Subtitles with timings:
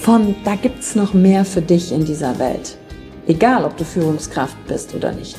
[0.00, 2.76] von da gibt's noch mehr für dich in dieser Welt.
[3.26, 5.36] Egal, ob du Führungskraft bist oder nicht.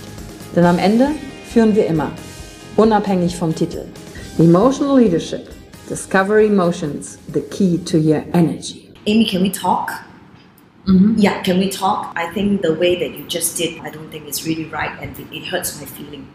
[0.56, 1.10] Denn am Ende
[1.52, 2.12] führen wir immer,
[2.76, 3.86] unabhängig vom Titel.
[4.38, 5.50] Emotional Leadership.
[5.90, 8.94] Discover emotions, the key to your energy.
[9.08, 9.92] Amy, can we talk?
[10.86, 11.16] Mhm.
[11.18, 12.16] Yeah, can we talk?
[12.16, 15.16] I think the way that you just did, I don't think it's really right and
[15.32, 16.28] it hurts my feeling.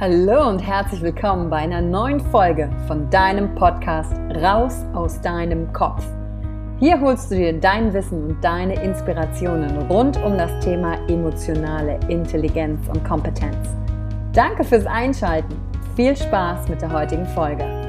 [0.00, 6.02] Hallo und herzlich willkommen bei einer neuen Folge von deinem Podcast Raus aus deinem Kopf.
[6.78, 12.80] Hier holst du dir dein Wissen und deine Inspirationen rund um das Thema emotionale Intelligenz
[12.88, 13.68] und Kompetenz.
[14.32, 15.54] Danke fürs Einschalten.
[15.96, 17.79] Viel Spaß mit der heutigen Folge.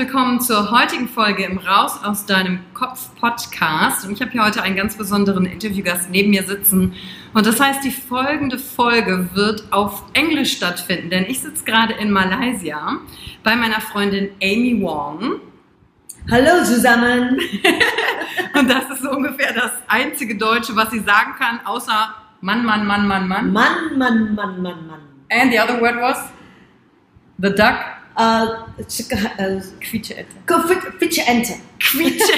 [0.00, 4.06] Willkommen zur heutigen Folge im Raus aus deinem Kopf Podcast.
[4.06, 6.94] Und ich habe hier heute einen ganz besonderen Interviewgast neben mir sitzen.
[7.34, 12.10] Und das heißt, die folgende Folge wird auf Englisch stattfinden, denn ich sitze gerade in
[12.10, 12.96] Malaysia
[13.44, 15.38] bei meiner Freundin Amy Wong.
[16.30, 17.38] Hallo zusammen!
[18.58, 22.86] Und das ist so ungefähr das einzige Deutsche, was sie sagen kann, außer Mann, Mann,
[22.86, 23.52] Mann, Mann, Mann.
[23.52, 25.00] Mann, Mann, Mann, Mann, Mann.
[25.30, 26.16] And the other word was
[27.36, 27.99] the duck.
[28.20, 30.26] Uh, chicken, uh, Quietscheente.
[30.46, 31.54] go fit- Fische Ente.
[31.78, 32.32] Quietsche.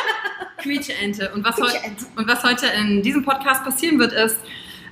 [0.62, 1.30] Quietscheente.
[1.32, 2.06] Und was, heu Quietscheente.
[2.16, 4.36] und was heute in diesem Podcast passieren wird, ist,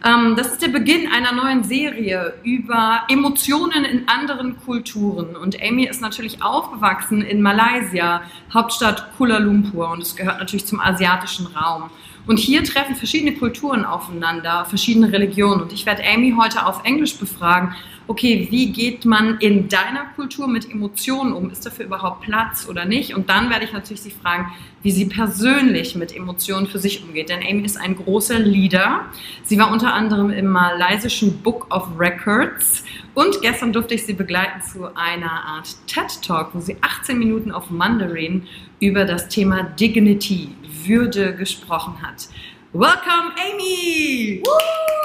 [0.05, 5.35] ähm, das ist der Beginn einer neuen Serie über Emotionen in anderen Kulturen.
[5.35, 8.23] Und Amy ist natürlich aufgewachsen in Malaysia,
[8.55, 9.91] Hauptstadt Kuala Lumpur.
[9.91, 11.91] Und es gehört natürlich zum asiatischen Raum.
[12.29, 15.63] Und hier treffen verschiedene Kulturen aufeinander, verschiedene Religionen.
[15.63, 17.75] Und ich werde Amy heute auf Englisch befragen,
[18.09, 21.51] okay, wie geht man in deiner Kultur mit Emotionen um?
[21.51, 23.15] Ist dafür überhaupt Platz oder nicht?
[23.15, 24.53] Und dann werde ich natürlich sie fragen,
[24.83, 27.29] wie sie persönlich mit Emotionen für sich umgeht.
[27.29, 29.07] Denn Amy ist ein großer Leader.
[29.45, 32.85] Sie war unter anderem im malaysischen Book of Records.
[33.15, 37.51] Und gestern durfte ich sie begleiten zu einer Art TED Talk, wo sie 18 Minuten
[37.51, 38.47] auf Mandarin
[38.79, 40.51] über das Thema Dignity,
[40.85, 42.29] Würde gesprochen hat.
[42.73, 44.43] Welcome, Amy!
[44.45, 44.96] Woo!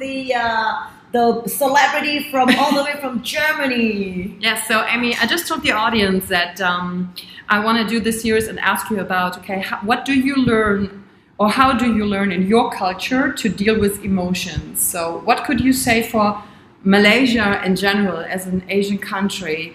[0.00, 4.36] The uh, the celebrity from all the way from Germany.
[4.40, 7.14] Yes, so Amy, I just told the audience that um,
[7.48, 10.34] I want to do this series and ask you about okay, how, what do you
[10.36, 11.04] learn
[11.38, 14.80] or how do you learn in your culture to deal with emotions?
[14.80, 16.42] So, what could you say for
[16.82, 19.74] Malaysia in general as an Asian country?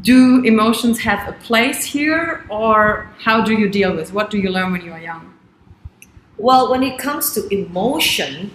[0.00, 4.12] Do emotions have a place here, or how do you deal with?
[4.12, 5.32] What do you learn when you are young?
[6.38, 8.50] Well, when it comes to emotion,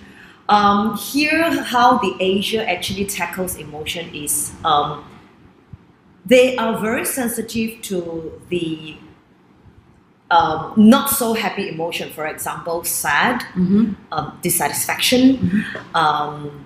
[0.56, 5.03] um, here how the Asia actually tackles emotion is um,
[6.25, 7.98] they are very sensitive to
[8.50, 8.95] the
[10.30, 12.09] um, not so happy emotion.
[12.12, 13.94] For example, sad, Mm-hmm.
[14.12, 16.65] um, dissatisfaction, um,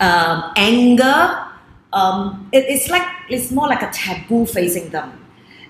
[0.00, 1.46] um, anger.
[1.92, 5.12] Um, it- it's like it's more like a taboo facing them,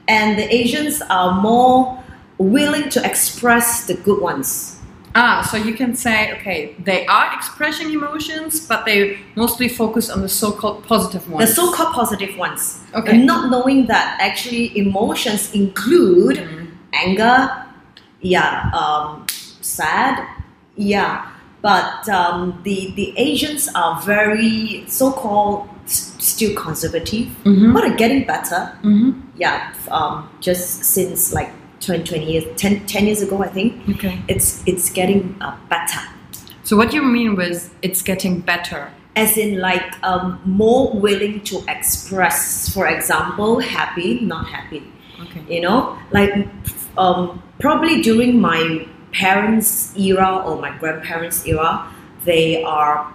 [0.06, 1.98] and the Asians are more
[2.38, 4.78] willing to express the good ones.
[5.14, 10.22] Ah, so you can say, okay, they are expressing emotions, but they mostly focus on
[10.22, 11.48] the so-called positive ones.
[11.48, 12.80] The so-called positive ones.
[12.94, 13.16] Okay.
[13.16, 16.66] And not knowing that actually emotions include Mm.
[16.94, 17.50] anger,
[18.20, 19.26] yeah, um,
[19.60, 20.26] sad,
[20.76, 21.26] yeah.
[21.60, 27.72] But um, the the Asians are very so-called still conservative, Mhm.
[27.74, 28.72] but are getting better.
[28.82, 29.14] Mhm.
[29.36, 31.50] Yeah, um, just since like
[31.82, 34.20] 20, 20 years, 10, 10 years ago, I think Okay.
[34.28, 36.00] it's it's getting uh, better.
[36.62, 38.90] So what do you mean with it's getting better?
[39.14, 44.82] as in like um, more willing to express for example happy not happy
[45.20, 45.42] Okay.
[45.54, 46.32] you know like
[46.96, 51.86] um, probably during my parents era or my grandparents era
[52.24, 53.12] they are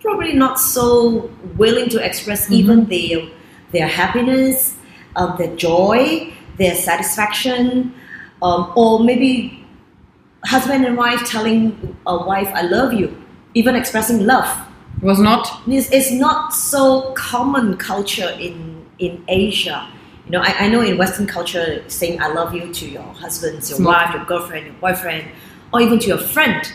[0.00, 3.28] probably not so willing to express even their
[3.70, 4.74] their happiness
[5.14, 7.94] um, their joy their satisfaction
[8.42, 9.64] um, or maybe
[10.44, 13.14] husband and wife telling a wife i love you
[13.54, 14.48] even expressing love
[15.02, 15.62] Was not.
[15.66, 19.88] it's, it's not so common culture in in Asia.
[20.24, 23.68] You know, I, I know in Western culture, saying "I love you" to your husband,
[23.68, 25.28] your wife, your girlfriend, your boyfriend,
[25.72, 26.66] or even to your friend,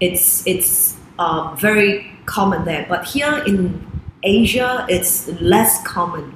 [0.00, 2.86] it's it's um, very common there.
[2.88, 3.84] But here in
[4.22, 6.32] Asia, it's less common.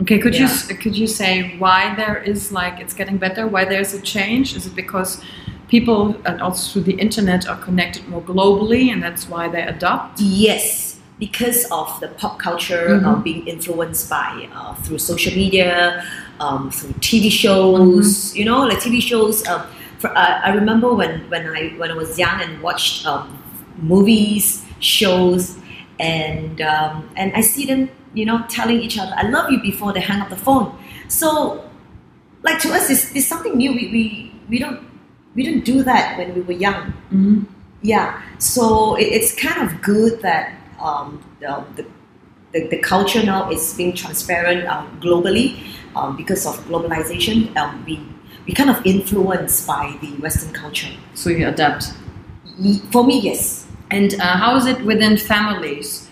[0.00, 0.50] Okay, could you Yeah.
[0.50, 3.46] s- could you say why there is like it's getting better?
[3.46, 4.56] Why there's a change?
[4.56, 5.20] Is it because
[5.68, 10.20] people and also through the internet are connected more globally, and that's why they adopt?
[10.20, 16.04] Yes, because of the pop culture uh, being influenced by uh, through social media,
[16.40, 18.34] um, through TV shows.
[18.36, 19.46] You know, like TV shows.
[19.46, 19.62] Um,
[20.00, 23.38] for, uh, I remember when, when I when I was young and watched um,
[23.80, 25.56] movies, shows,
[26.00, 29.92] and um, and I see them, you know, telling each other "I love you" before
[29.92, 30.76] they hang up the phone.
[31.08, 31.64] So,
[32.42, 33.72] like to us, it's, it's something new.
[33.72, 34.80] We, we we don't
[35.34, 36.92] we didn't do that when we were young.
[37.10, 37.44] hmm
[37.82, 41.86] Yeah, so it, it's kind of good that um, the, the,
[42.52, 45.60] the, the culture now is being transparent um, globally
[45.96, 47.54] um, because of globalization.
[47.56, 48.00] Um, we,
[48.46, 50.90] we kind of influenced by the Western culture.
[51.14, 51.92] So you adapt.
[52.92, 53.66] For me, yes.
[53.90, 56.03] And uh, how is it within families?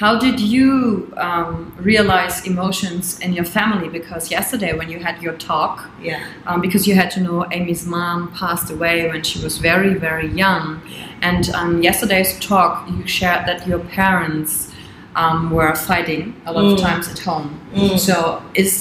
[0.00, 3.90] How did you um, realize emotions in your family?
[3.90, 6.24] Because yesterday, when you had your talk, Yeah.
[6.46, 10.28] um, because you had to know Amy's mom passed away when she was very, very
[10.28, 10.80] young.
[11.20, 14.72] And um, yesterday's talk, you shared that your parents
[15.16, 16.82] um, were fighting a lot of Mm.
[16.88, 17.48] times at home.
[17.74, 17.98] Mm.
[17.98, 18.72] So, is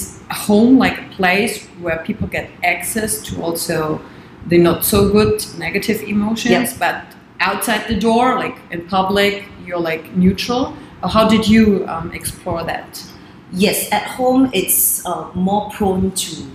[0.47, 3.99] home like a place where people get access to also
[4.47, 6.79] the not so good negative emotions, Yeah.
[6.85, 6.95] but
[7.41, 9.33] outside the door, like in public,
[9.65, 10.63] you're like neutral?
[11.03, 13.03] Or how did you um, explore that?
[13.51, 16.45] Yes, at home it's uh, more prone to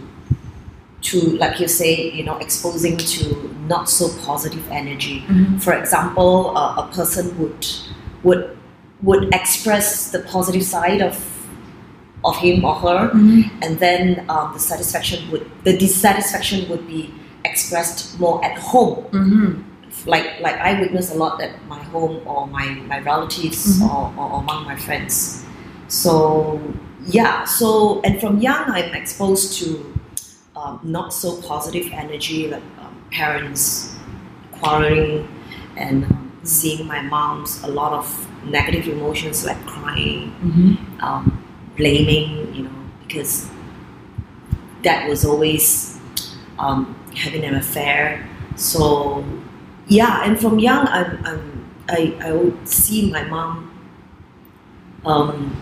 [1.02, 5.22] to like you say, you know, exposing to not so positive energy.
[5.28, 5.60] Mhm.
[5.60, 7.66] For example, uh, a person would
[8.22, 8.56] would
[9.02, 11.16] would express the positive side of
[12.24, 13.50] of him or her, Mhm.
[13.62, 17.12] and then um, the satisfaction would the dissatisfaction would be
[17.44, 19.60] expressed more at home Mm-hmm.
[20.06, 23.88] Like like I witness a lot at my home or my my relatives Mhm.
[23.90, 25.44] or, or among my friends.
[25.88, 26.60] So
[27.06, 29.66] yeah, so and from young I'm exposed to
[30.56, 33.94] um, not so positive energy like um, parents
[34.52, 35.26] quarreling
[35.76, 38.06] and um, seeing my mom's a lot of
[38.44, 41.00] negative emotions like crying, Mm-hmm.
[41.04, 41.24] um,
[41.76, 43.48] blaming, you know, because
[44.82, 45.98] dad was always
[46.58, 48.28] um, having an affair.
[48.56, 49.24] So
[49.88, 53.70] yeah, and from young, I'm, I'm, I, I would see my mom
[55.04, 55.56] um,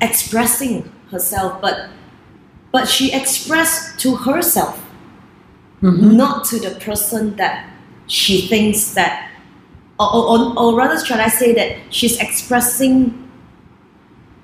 [0.00, 1.90] expressing herself, but
[2.70, 4.84] but she expressed to herself,
[5.82, 6.16] Mm-hmm.
[6.16, 7.70] not to the person that
[8.08, 9.30] she thinks that,
[10.00, 13.30] or, or, or, rather, should I say that she's expressing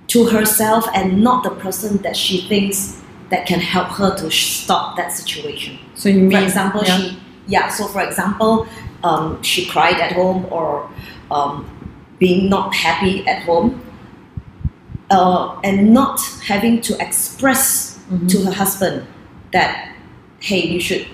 [0.07, 4.97] to herself and not the person that she thinks that can help her to stop
[4.97, 5.77] that situation.
[5.97, 6.99] So you mean, For example, yeah.
[6.99, 7.69] she yeah.
[7.69, 8.67] So for example,
[9.03, 10.89] um, she cried at home or
[11.31, 11.67] um,
[12.19, 13.81] being not happy at home,
[15.11, 18.29] uh, and not having to express Mhm.
[18.29, 19.07] to her husband
[19.53, 19.91] that
[20.41, 21.07] hey, you should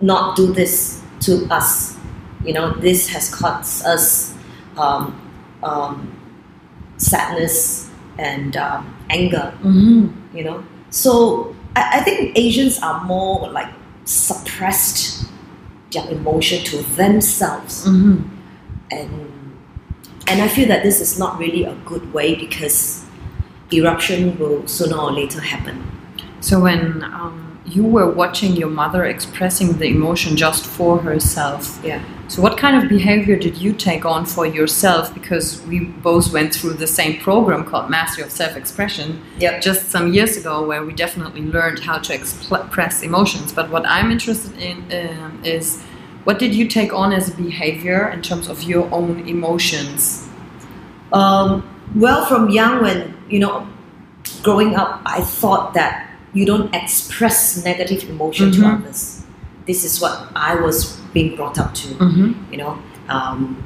[0.00, 1.94] not do this to us.
[2.44, 4.32] You know, this has caused us
[4.78, 5.12] um,
[5.62, 6.10] um,
[6.96, 7.88] sadness
[8.18, 10.10] and um, anger Mhm.
[10.34, 13.68] you know so I, I think asians are more like
[14.04, 15.24] suppressed
[15.92, 18.24] their emotion to themselves Mhm.
[18.90, 19.12] and
[20.28, 23.04] and i feel that this is not really a good way because
[23.72, 25.76] eruption will sooner or later happen
[26.40, 31.80] So when um, you were watching your mother expressing the emotion just for herself.
[31.84, 32.02] Yeah.
[32.28, 35.12] So, what kind of behavior did you take on for yourself?
[35.14, 39.62] Because we both went through the same program called Mastery of Self Expression Yep.
[39.62, 43.52] just some years ago, where we definitely learned how to express emotions.
[43.52, 45.82] But what I'm interested in um, is
[46.24, 50.28] what did you take on as a behavior in terms of your own emotions?
[51.12, 53.68] Um, well, from young, when you know,
[54.42, 58.54] growing up, I thought that you don't express negative emotion Mhm.
[58.56, 59.22] to others.
[59.66, 61.88] This is what I was being brought up to.
[61.88, 62.52] Mm-hmm.
[62.52, 63.62] You know, um,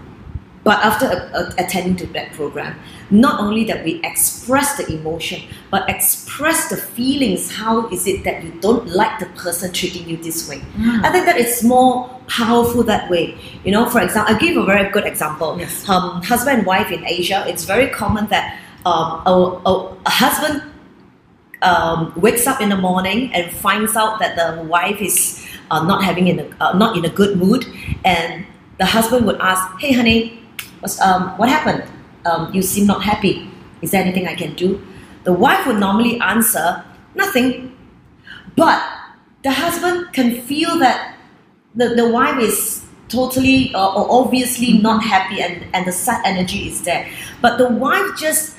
[0.64, 2.74] but after uh, attending to that program,
[3.08, 7.52] not only that we express the emotion, but express the feelings.
[7.54, 10.60] How is it that you don't like the person treating you this way?
[11.06, 13.38] I think that it's more powerful that way.
[13.64, 15.56] You know, for example, I'll give a very good example.
[15.56, 15.88] Yes.
[15.88, 19.32] Um, husband and wife in Asia, it's very common that um, a,
[19.70, 19.72] a,
[20.04, 20.62] a husband
[21.62, 26.02] um, wakes up in the morning and finds out that the wife is uh, not
[26.02, 27.66] having in a, uh, not in a good mood,
[28.04, 28.46] and
[28.78, 30.42] the husband would ask, "Hey, honey,
[30.80, 31.84] what's, um, what happened?
[32.24, 33.50] Um, you seem not happy.
[33.82, 34.80] Is there anything I can do?"
[35.24, 36.84] The wife would normally answer,
[37.14, 37.72] "Nothing,"
[38.56, 38.82] but
[39.42, 41.16] the husband can feel that
[41.74, 46.66] the, the wife is totally uh, or obviously not happy and, and the sad energy
[46.68, 47.08] is there
[47.40, 48.55] but the wife just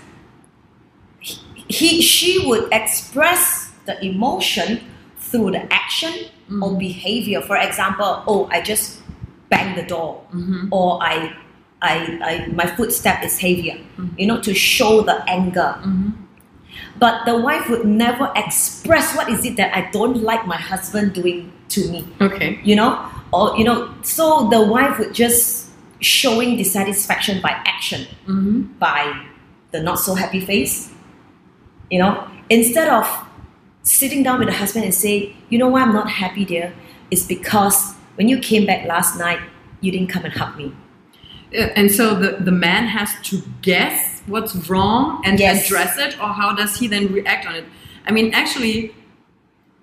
[1.67, 4.81] he she would express the emotion
[5.19, 6.13] through the action
[6.61, 7.41] or behavior.
[7.41, 9.01] For example oh i just
[9.49, 10.23] banged the door.
[10.33, 10.67] Mm-hmm.
[10.71, 11.35] or I,
[11.81, 13.77] I i my footstep is heavier.
[14.17, 15.75] You know to show the anger.
[15.79, 16.11] Mm-hmm.
[16.99, 21.13] but the wife would never express what is it that i don't like my husband
[21.13, 22.07] doing to me?
[22.21, 22.59] Okay.
[22.63, 22.95] you know?
[23.33, 25.69] Or you know so the wife would just
[25.99, 28.07] showing dissatisfaction by action.
[28.27, 28.61] Mm-hmm.
[28.79, 29.25] by
[29.71, 30.93] the not so happy face
[31.91, 33.05] you know instead of
[33.83, 36.73] sitting down with the husband and say you know why i'm not happy dear
[37.11, 39.39] it's because when you came back last night
[39.81, 40.73] you didn't come and hug me
[41.77, 45.65] And so the, the man has to guess what's wrong and Yes.
[45.65, 47.63] address it, or how does he then react on it?
[48.05, 48.77] I mean, actually,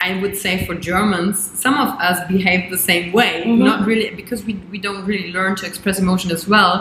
[0.06, 3.32] I would say for Germans, some of us behave the same way.
[3.46, 3.64] Mhm.
[3.70, 6.74] Not really, because we, we don't really learn to express emotion as well.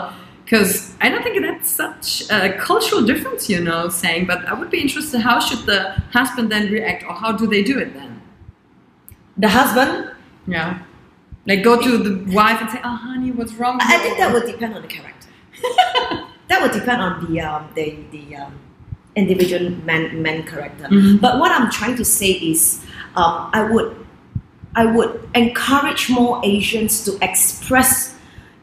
[0.44, 4.70] Because I don't think that's such a cultural difference, you know, saying, but I would
[4.70, 8.20] be interested how should the husband then react, or how do they do it then?
[9.36, 10.10] the husband
[10.46, 10.78] Yeah.
[11.46, 13.78] Like go to the wife and say, oh, honey, what's wrong?
[13.82, 15.28] i I think that would depend on the character
[16.48, 18.52] that would depend on the um, the, the um,
[19.16, 21.20] individual man man character Mhm.
[21.20, 22.84] but what i'm trying to say is
[23.16, 23.88] um, i would
[24.76, 28.13] I would encourage more Asians to express,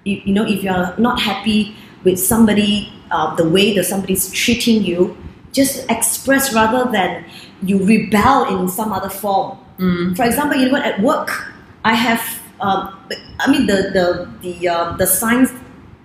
[0.04, 4.84] you, you know, if you're not happy with somebody, uh, the way that somebody's treating
[4.84, 5.18] you,
[5.52, 7.26] just express rather than
[7.64, 9.58] you rebel in some other form.
[9.78, 10.16] Mm.
[10.16, 11.54] For example, you know at work,
[11.84, 12.98] I have, um,
[13.40, 15.52] I mean, the the the um, the signs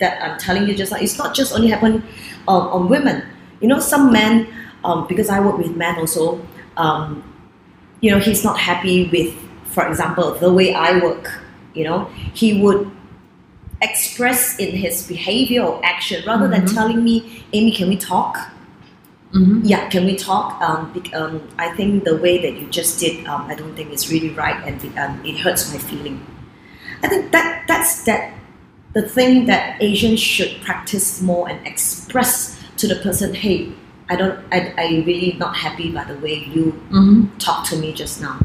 [0.00, 2.02] that I'm telling you just now, it's not just only happen
[2.48, 3.22] um, on women.
[3.60, 4.48] You know, some men,
[4.84, 6.40] um, because I work with men also,
[6.76, 7.22] um,
[8.00, 9.34] you know, he's not happy with,
[9.72, 11.40] for example, the way I work.
[11.74, 12.90] You know, he would
[13.82, 16.74] express in his behavior or action rather than Mhm.
[16.74, 18.38] telling me, Amy, can we talk?
[19.34, 19.60] Mhm.
[19.64, 20.60] Yeah, can we talk?
[20.62, 24.10] Um, um, I think the way that you just did, um, I don't think it's
[24.10, 26.20] really right, and it- um, it hurts my feeling.
[27.02, 28.32] I think that that's that
[28.94, 33.34] the thing that Asians should practice more and express to the person.
[33.34, 33.68] Hey,
[34.08, 37.28] I don't, I, I really not happy by the way you Mhm.
[37.38, 38.38] talked to me just now.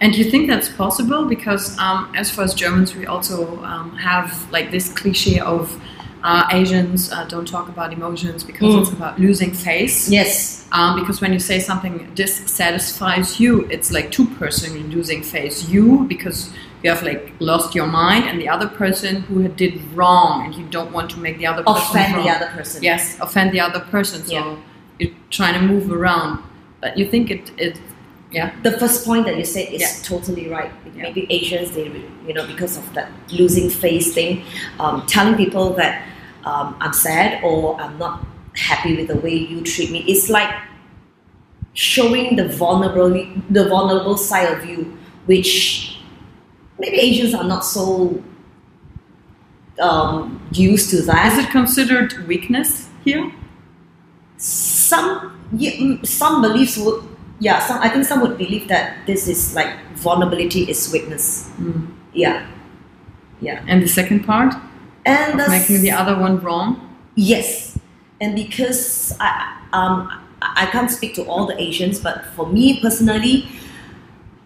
[0.00, 1.24] And you think that's possible?
[1.24, 5.80] Because um, as far as Germans, we also um, have like this cliche of
[6.22, 8.80] uh, Asians uh, don't talk about emotions because Mm.
[8.82, 10.10] it's about losing face.
[10.10, 15.68] Yes, Um, because when you say something dissatisfies you, it's like two person losing face.
[15.68, 16.50] You because
[16.82, 20.64] you have like lost your mind, and the other person who did wrong, and you
[20.76, 22.24] don't want to make the other person offend wrong.
[22.26, 22.82] the other person.
[22.82, 24.24] Yes, offend the other person.
[24.24, 24.56] So Yeah.
[24.98, 26.42] you're trying to move around,
[26.80, 27.78] but you think it, it
[28.36, 28.48] yeah.
[28.62, 29.94] the first point that you said is Yeah.
[30.10, 30.70] totally right.
[30.94, 31.86] Maybe Asians, they,
[32.26, 34.44] you know, because of that losing face thing,
[34.78, 35.92] um, telling people that
[36.44, 38.14] um, I'm sad or I'm not
[38.54, 40.00] happy with the way you treat me.
[40.12, 40.52] It's like
[41.72, 43.10] showing the vulnerable,
[43.50, 45.98] the vulnerable side of you, which
[46.78, 48.22] maybe Asians are not so
[49.80, 51.32] um, used to that.
[51.32, 53.32] Is it considered weakness here?
[54.38, 57.02] some yeah, mm, some beliefs would
[57.40, 61.88] yeah some I think some would believe that this is like vulnerability is weakness Mm.
[62.12, 62.46] yeah
[63.40, 64.54] yeah And the second part,
[65.04, 66.80] and the making the other one wrong.
[67.14, 67.78] yes
[68.20, 69.30] and because I
[69.72, 70.08] um
[70.40, 73.46] I can't speak to all the Asians but for me personally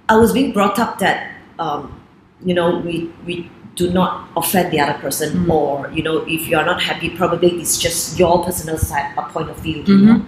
[0.09, 1.31] I was being brought up that
[1.61, 2.01] um,
[2.45, 5.51] you know we we do not offend the other person, Mm.
[5.55, 9.23] or you know if you are not happy, probably it's just your personal side, a
[9.23, 9.77] point of view.
[9.87, 10.07] You Mhm.
[10.07, 10.27] know,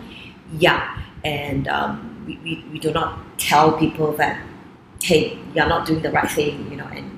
[0.58, 4.40] yeah, and um, we, we we do not tell people that
[5.02, 7.10] hey you're not doing the right thing, you know, and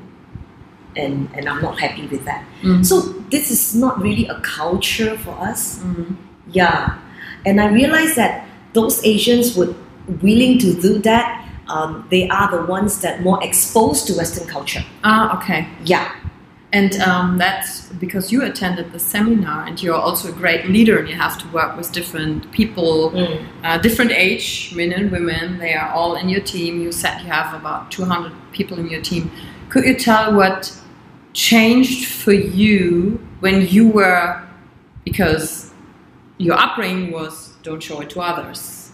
[0.97, 2.45] and and I'm not happy with that.
[2.63, 2.85] Mm.
[2.85, 5.81] So this is not really a culture for us.
[5.83, 6.17] Mhm.
[6.53, 6.99] Yeah,
[7.47, 9.75] and I realized that those Asians would
[10.23, 11.41] willing to do that.
[11.67, 14.85] Um, they are the ones that more exposed to Western culture.
[15.03, 15.67] Ah, okay.
[15.85, 16.13] Yeah,
[16.75, 21.09] And um, that's because you attended the seminar and you're also a great leader and
[21.09, 23.17] you have to work with different people,
[23.63, 25.59] uh, different age, men and women.
[25.59, 26.81] They are all in your team.
[26.81, 29.31] You said you have about 200 people in your team.
[29.69, 30.77] Could you tell what
[31.33, 34.43] changed for you when you were,
[35.05, 35.73] because
[36.39, 38.91] your upbringing was don't show it to others.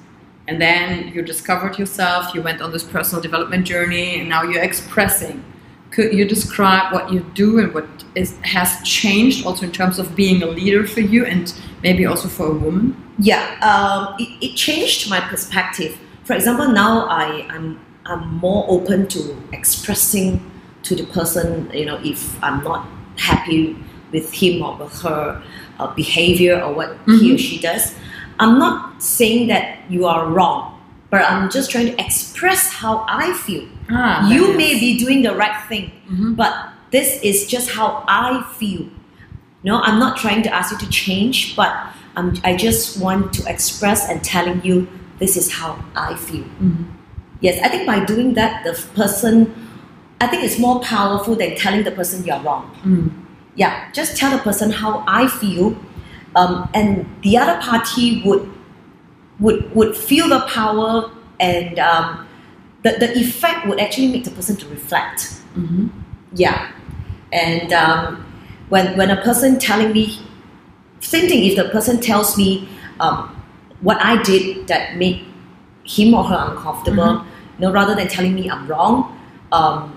[0.49, 4.63] And then you discovered yourself, you went on this personal development journey, and now you're
[4.63, 5.43] expressing.
[5.91, 10.15] Could you describe what you do and what is, has changed also in terms of
[10.15, 12.97] being a leader for you and maybe also for a woman?
[13.21, 13.59] yeah.
[13.61, 15.99] Um, it, it changed my perspective.
[16.25, 20.41] For example, now I I'm I'm more open to expressing
[20.85, 21.71] to the person.
[21.73, 23.77] You know, if I'm not happy
[24.13, 25.43] with him or with her
[25.79, 27.95] uh, behavior or what he or she does,
[28.39, 30.80] I'm not saying that you are wrong,
[31.11, 33.65] but I'm just trying to express how I feel.
[33.91, 36.37] Ah, you may is- be doing the right thing, Mhm.
[36.37, 36.55] but
[36.91, 38.87] this is just how I feel.
[39.63, 41.73] No, I'm not trying to ask you to change, but
[42.17, 44.89] I'm, I just want to express and telling you
[45.19, 46.45] this is how I feel.
[46.63, 46.87] Mhm.
[47.41, 49.53] Yes, I think by doing that, the person,
[50.21, 52.71] I think it's more powerful than telling the person you're wrong.
[52.85, 53.11] Mm.
[53.55, 55.77] Yeah, just tell the person how I feel,
[56.37, 58.50] um, and the other party would
[59.41, 62.27] would would feel the power, and um,
[62.83, 65.35] the the effect would actually make the person to reflect.
[65.57, 65.91] Mhm.
[66.35, 66.71] Yeah,
[67.33, 68.25] and um,
[68.69, 70.21] when when a person telling me,
[71.01, 71.45] same thing.
[71.45, 72.69] If the person tells me
[73.01, 73.35] um,
[73.81, 75.25] what I did that made
[75.85, 77.25] him or her uncomfortable,
[77.59, 79.19] you know, rather than telling me I'm wrong,
[79.53, 79.97] um,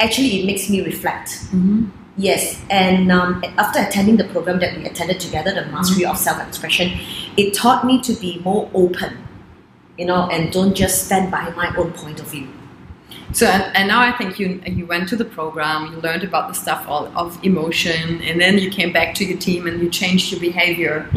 [0.00, 1.30] actually it makes me reflect.
[1.52, 1.90] Mhm.
[2.16, 6.46] Yes, and um, after attending the program that we attended together, the Mastery of Self
[6.46, 7.00] Expression,
[7.38, 9.16] it taught me to be more open,
[9.96, 12.48] you know, and don't just stand by my own point of view.
[13.32, 16.54] So and, now I think you you went to the program, you learned about the
[16.54, 20.32] stuff all, of emotion, and then you came back to your team and you changed
[20.32, 21.08] your behavior.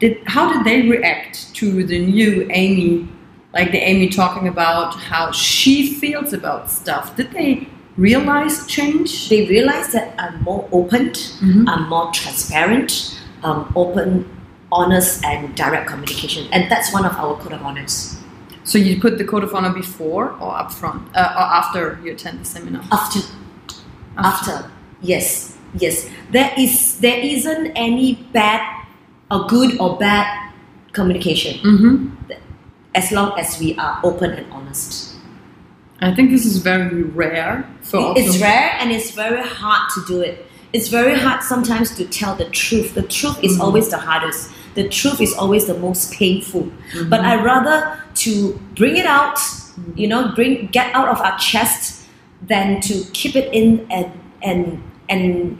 [0.00, 3.08] Did how did they react to the new Amy,
[3.54, 7.16] like the Amy talking about how she feels about stuff?
[7.16, 9.28] Did they realize change?
[9.28, 11.68] They realize that I'm more open, Mhm.
[11.68, 14.24] I'm more transparent, um, open,
[14.70, 18.16] honest, and direct communication, and that's one of our code of honors.
[18.64, 22.12] So you put the code of honor before or up front uh, or after you
[22.12, 22.82] attend the seminar?
[22.90, 23.20] After,
[24.18, 28.60] after, yes, yes, there is there isn't any bad,
[29.30, 30.26] or good or bad
[30.92, 32.08] communication hmm
[32.94, 35.15] as long as we are open and honest.
[36.00, 40.20] I think this is very rare for It's rare and it's very hard to do
[40.20, 40.46] it.
[40.72, 42.94] It's very hard sometimes to tell the truth.
[42.94, 43.62] The truth is Mhm.
[43.64, 44.50] always the hardest.
[44.74, 46.68] The truth is always the most painful.
[46.92, 47.08] Mhm.
[47.08, 49.38] But I rather to bring it out,
[49.94, 52.02] you know, bring get out of our chest
[52.46, 54.06] than to keep it in and
[54.42, 55.58] and and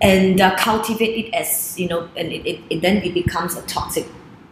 [0.00, 3.62] and uh, cultivate it as you know, and it, it, it then it becomes a
[3.62, 4.06] toxic.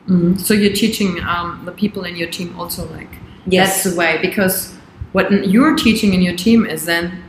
[0.09, 0.40] Mhm.
[0.40, 3.14] So you're teaching um, the people in your team also like
[3.46, 3.83] Yes.
[3.83, 4.72] that's the way because
[5.12, 7.22] what you're teaching in your team is then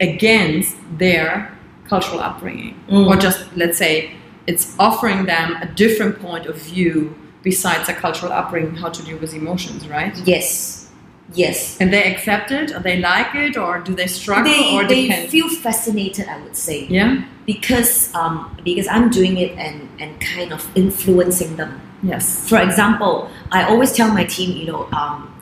[0.00, 1.50] against their
[1.88, 3.06] cultural upbringing Mm.
[3.08, 4.10] or just let's say
[4.46, 9.18] it's offering them a different point of view besides a cultural upbringing how to deal
[9.18, 10.88] with emotions right Yes,
[11.34, 11.76] yes.
[11.80, 15.02] and they accept it or they like it or do they struggle They, or they
[15.08, 16.86] depend feel fascinated, I would say.
[16.88, 21.80] yeah because um, because I'm doing it and, and kind of influencing them.
[22.02, 25.34] yes For example, I always tell my team, you know, um,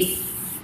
[0.00, 0.08] if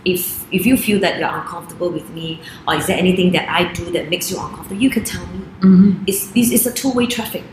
[0.04, 3.72] if if you feel that you're uncomfortable with me, or is there anything that I
[3.72, 5.40] do that makes you uncomfortable, you can tell me.
[5.60, 6.04] Mhm.
[6.06, 7.44] It's this is a two way traffic.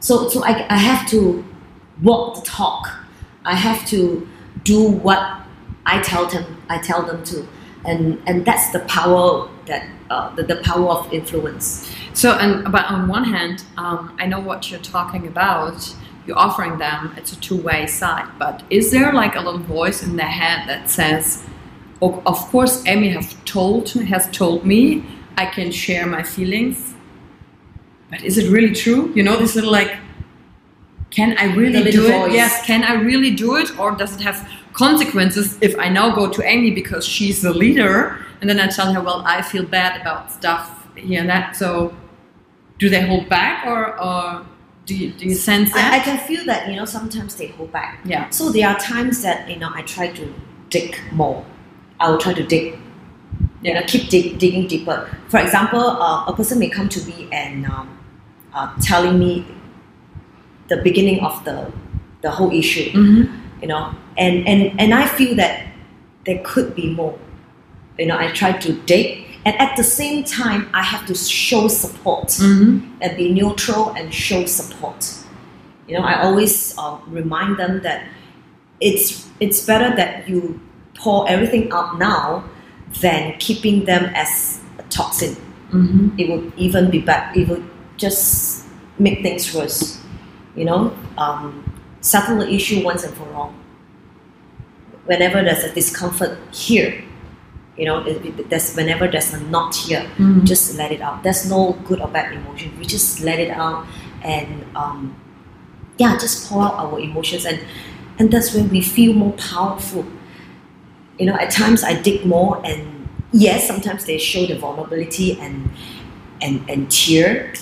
[0.00, 1.44] So so I, I have to
[2.02, 2.82] walk the talk.
[3.44, 4.26] I have to
[4.64, 5.20] do what
[5.84, 6.44] I tell them.
[6.68, 7.46] I tell them to,
[7.84, 11.90] and and that's the power that uh, the, the power of influence.
[12.14, 15.94] So, and but on one hand, um, I know what you're talking about.
[16.26, 18.28] You're offering them it's a two-way side.
[18.38, 21.44] But is there like a little voice in their head that says,
[22.02, 25.04] "O- "Of course, Amy have told has told me
[25.36, 26.94] I can share my feelings,
[28.10, 29.96] but is it really true?" You know, this little like,
[31.10, 32.28] can I really do little it?
[32.28, 32.32] voice.
[32.34, 33.78] Yes, can I really do it?
[33.78, 34.38] Or does it have
[34.72, 38.92] consequences if I now go to Amy because she's the leader and then I tell
[38.92, 41.56] her, well, I feel bad about stuff here and that.
[41.56, 41.94] So
[42.78, 44.44] do they hold back or, or
[44.86, 45.92] do, you, do you sense that?
[45.92, 48.00] I, I can feel that you know sometimes they hold back.
[48.04, 48.30] yeah.
[48.30, 50.34] So there are times that you know I try to
[50.70, 51.44] dig more.
[52.00, 52.78] I will try to dig,
[53.62, 55.08] you know, keep dig, digging deeper.
[55.28, 57.98] For example, uh, a person may come to me and um,
[58.54, 59.44] uh, telling me
[60.68, 61.72] the beginning of the
[62.22, 63.62] the whole issue, Mm-hmm.
[63.62, 65.66] you know, and and and I feel that
[66.26, 67.18] there could be more.
[67.98, 71.68] You know, I try to dig, and at the same time, I have to show
[71.68, 72.98] support Mm-hmm.
[73.00, 75.14] and be neutral and show support.
[75.86, 78.08] You know, I always uh, remind them that
[78.80, 80.60] it's it's better that you
[80.98, 82.42] pour everything out now
[83.00, 85.36] than keeping them as a toxin.
[85.70, 86.18] Mm-hmm.
[86.18, 87.36] It would even be bad.
[87.36, 87.62] It would
[87.98, 88.66] just
[88.98, 90.02] make things worse.
[90.56, 91.62] You know, um,
[92.00, 93.54] settle the issue once and for all.
[95.04, 97.04] Whenever there's a discomfort here,
[97.76, 100.44] you know, it- it- there's whenever there's a knot here, Mhm.
[100.44, 101.22] just let it out.
[101.22, 102.72] There's no good or bad emotion.
[102.78, 103.86] We just let it out
[104.22, 105.14] and um,
[105.98, 107.58] yeah, just pour out our emotions and
[108.18, 110.04] and that's when we feel more powerful.
[111.18, 115.68] You know, at times I dig more and yes, sometimes they show the vulnerability and
[116.40, 117.52] and and tear.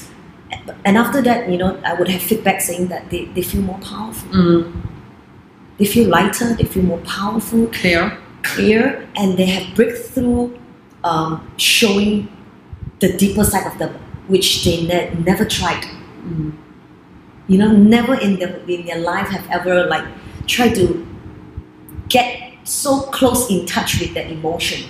[0.84, 3.78] And after that, you know, I would have feedback saying that they, they feel more
[3.78, 4.30] powerful.
[4.30, 4.72] Mm.
[5.78, 8.16] They feel lighter, they feel more powerful, Clear.
[8.44, 10.56] Clear and they have breakthrough
[11.04, 12.28] um, showing
[13.00, 13.92] the deeper side of them
[14.28, 15.84] which they ne- never tried
[16.24, 16.52] Mm.
[17.48, 20.06] you know never in their, in their life have ever like
[20.46, 20.86] tried to
[22.08, 24.88] get so close in touch with their emotion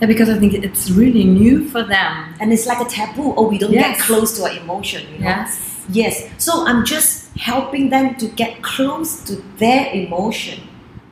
[0.00, 2.34] Yeah, because I think it's really new for them.
[2.40, 3.96] and it's like a taboo oh we don't Yes.
[3.96, 5.50] get close to our emotion you know Yes.
[6.00, 7.12] yes so i'm just
[7.50, 10.60] helping them to get close to their emotion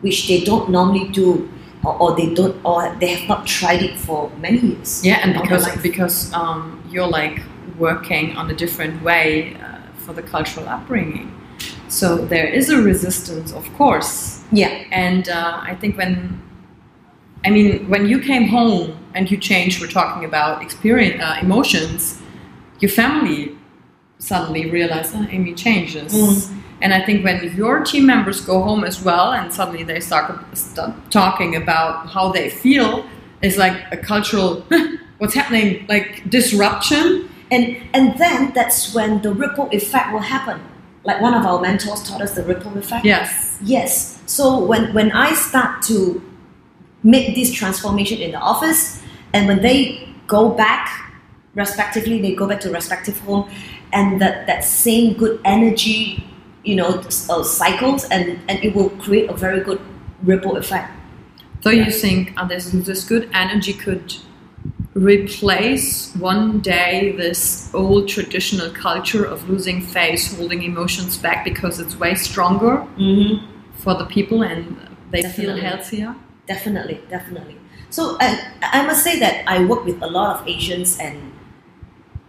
[0.05, 1.49] which they don't normally do
[1.87, 5.05] or, or they don't or they have not tried it for many years.
[5.05, 7.42] Yeah, and because because um, you're like
[7.79, 11.29] working on a different way uh, for the cultural upbringing,
[11.88, 14.42] so there is a resistance, of course.
[14.53, 14.85] yeah.
[14.90, 16.42] And uh, I think when,
[17.44, 22.20] I mean, when you came home and you changed, we're talking about experience, uh, emotions,
[22.81, 23.57] your family
[24.18, 26.12] suddenly realize, oh, Amy changes.
[26.12, 26.62] Mm.
[26.83, 30.57] And I think when your team members go home as well, and suddenly they start,
[30.57, 33.05] start talking about how they feel,
[33.42, 34.64] it's like a cultural,
[35.18, 37.29] what's happening, like disruption.
[37.50, 40.61] And and then that's when the ripple effect will happen.
[41.05, 43.05] Like one of our mentors taught us the ripple effect.
[43.05, 43.59] Yes.
[43.62, 44.20] Yes.
[44.26, 46.20] So when when I start to
[47.05, 49.00] make this transformation in the office,
[49.33, 51.12] and when they go back,
[51.55, 53.48] respectively, they go back to respective home,
[53.92, 56.25] and that that same good energy,
[56.64, 59.81] you know, uh, cycles, and and it will create a very good
[60.22, 60.92] ripple effect.
[61.62, 64.14] So you think uh, this, this good energy could
[64.94, 71.96] replace one day this old traditional culture of losing face, holding emotions back because it's
[71.99, 73.44] way stronger Mm-hmm.
[73.83, 74.77] for the people and
[75.11, 76.14] they feel healthier?
[76.46, 77.57] Definitely, definitely.
[77.90, 81.33] So I, I must say that I work with a lot of Asians, and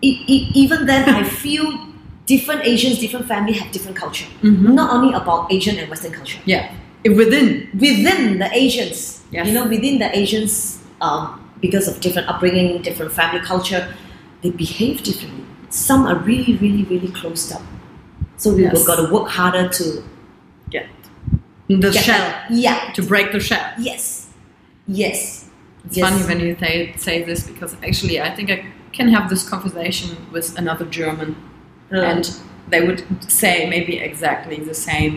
[0.02, 1.88] even then, I feel
[2.26, 4.28] different Asians, different family have different culture.
[4.44, 4.74] Mhm.
[4.74, 6.40] Not only about Asian and Western culture.
[6.46, 6.72] Yeah,
[7.06, 7.70] within.
[7.74, 9.48] Within the Asians, Yes.
[9.48, 13.88] you know, within the Asians, um, because of different upbringing, different family culture,
[14.42, 15.44] they behave differently.
[15.70, 17.62] Some are really, really, really closed up.
[18.38, 18.84] So we Yes.
[18.86, 20.04] got to work harder to
[20.70, 20.88] Get
[21.70, 22.92] the get shell, that- Yeah.
[22.94, 23.66] to break the shell.
[23.80, 24.28] Yes.
[24.88, 25.46] Yes.
[25.86, 26.10] It's Yes.
[26.10, 28.66] funny when you say, say this because actually I think I
[28.98, 31.36] can have this conversation with another German
[31.92, 32.24] and
[32.72, 35.14] they would say maybe exactly the same.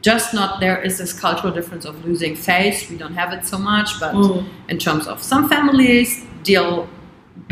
[0.00, 2.88] Just not there is this cultural difference of losing face.
[2.90, 4.46] We don't have it so much, but Mm.
[4.72, 6.86] in terms of some families deal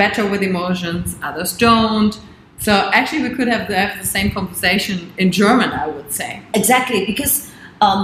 [0.03, 2.15] better with emotions, others don't.
[2.59, 6.31] So actually, we could have the, have the same conversation in German, I would say.
[6.55, 8.01] Exactly, because um,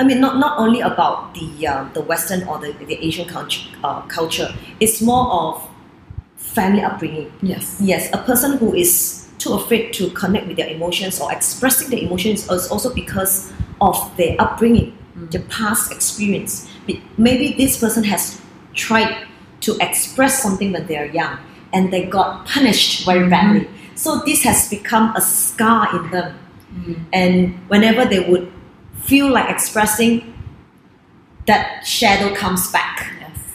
[0.00, 3.62] I mean, not, not only about the uh, the Western or the, the Asian culture,
[3.84, 4.48] uh, culture,
[4.80, 5.54] it's more of
[6.54, 7.32] family upbringing.
[7.42, 7.78] Yes.
[7.80, 12.00] Yes, a person who is too afraid to connect with their emotions or expressing their
[12.00, 15.30] emotions is also because of their upbringing, mm.
[15.30, 16.70] their past experience.
[17.18, 18.40] Maybe this person has
[18.72, 19.26] tried
[19.60, 21.38] to express something when they are young
[21.72, 23.30] and they got punished very mm-hmm.
[23.30, 23.68] badly.
[23.96, 26.38] So this has become a scar in them.
[26.74, 27.04] Mm.
[27.12, 28.52] And whenever they would
[29.02, 30.32] feel like expressing,
[31.46, 33.10] that shadow comes back.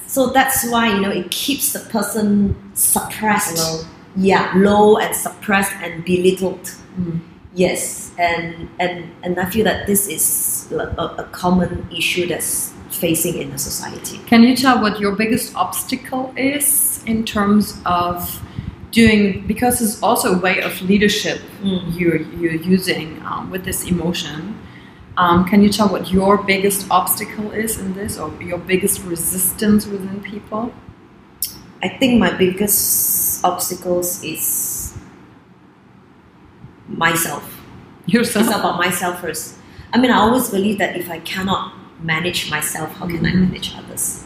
[0.10, 3.58] So that's why you know it keeps the person suppressed.
[3.58, 3.86] Low.
[4.16, 6.66] Yeah, low and suppressed and belittled.
[7.00, 7.20] Mm.
[7.54, 13.38] Yes, and and and I feel that this is a, a common issue that's facing
[13.38, 14.18] in the society.
[14.26, 18.42] Can you tell what your biggest obstacle is in terms of
[18.92, 22.00] doing because it's also a way of leadership Mm.
[22.00, 24.58] you're you're using um, with this emotion.
[25.20, 29.86] Um, can you tell what your biggest obstacle is in this, or your biggest resistance
[29.86, 30.72] within people?
[31.84, 34.98] I think my biggest obstacles is
[36.88, 37.44] myself.
[38.06, 38.46] Yourself.
[38.48, 39.56] It's about myself first.
[39.92, 43.50] I mean, I always believe that if I cannot manage myself, how can I Mhm.
[43.50, 44.24] manage others?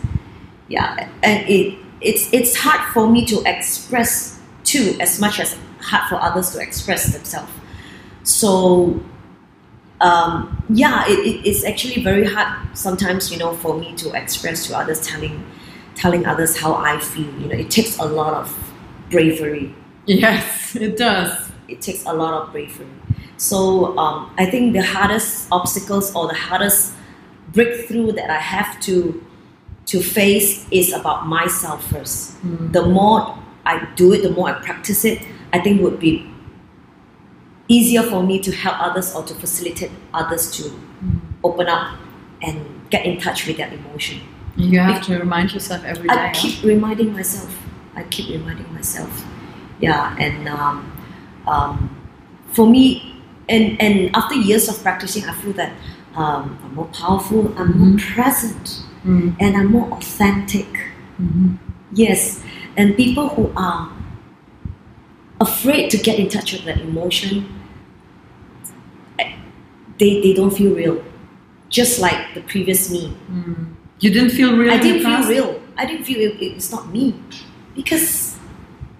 [0.67, 6.07] Yeah, and it it's it's hard for me to express too, as much as hard
[6.07, 7.51] for others to express themselves.
[8.23, 9.01] So,
[10.01, 14.67] um, yeah, it, it, it's actually very hard sometimes, you know, for me to express
[14.67, 15.45] to others, telling
[15.95, 17.31] telling others how I feel.
[17.39, 18.73] You know, it takes a lot of
[19.09, 19.75] bravery
[20.05, 21.49] Yes, it does.
[21.67, 22.87] it takes a lot of bravery.
[23.37, 26.93] So um, I think the hardest obstacles or the hardest
[27.53, 29.23] breakthrough that I have to
[29.85, 32.35] to face is about myself first.
[32.71, 36.29] The more I do it, the more I practice it, I think would be
[37.73, 40.63] easier for me to help others or to facilitate others to
[41.43, 41.97] open up
[42.41, 42.57] and
[42.89, 44.19] get in touch with their emotion.
[44.55, 46.15] You have to remind yourself every day.
[46.15, 47.51] I keep reminding myself.
[47.95, 49.25] I keep reminding myself.
[49.79, 50.75] Yeah, and um,
[51.47, 51.75] um,
[52.55, 52.83] for me,
[53.49, 55.73] and and after years of practicing, I feel that
[56.15, 57.41] um, I'm more powerful.
[57.57, 58.65] I'm more present,
[59.05, 59.35] Mm.
[59.43, 60.69] and I'm more authentic.
[61.21, 61.57] Mhm.
[61.91, 62.41] Yes,
[62.77, 63.91] and people who are
[65.41, 67.35] afraid to get in touch with their emotion,
[69.99, 71.03] they they don't feel real.
[71.69, 73.15] Just like the previous me,
[73.99, 74.71] You didn't feel real.
[74.71, 75.29] I didn't feel past?
[75.29, 75.61] real.
[75.77, 77.15] I didn't feel it, it's not me
[77.75, 78.37] because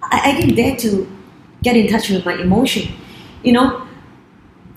[0.02, 1.06] I, I didn't dare to
[1.62, 2.92] get in touch with my emotion.
[3.44, 3.86] You know,